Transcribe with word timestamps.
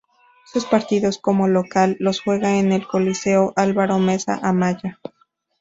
Sus 0.45 0.65
partidos 0.65 1.19
como 1.19 1.47
local 1.47 1.95
los 1.99 2.21
juega 2.21 2.57
en 2.57 2.71
el 2.71 2.87
Coliseo 2.87 3.53
Álvaro 3.55 3.99
Mesa 3.99 4.39
Amaya. 4.41 4.99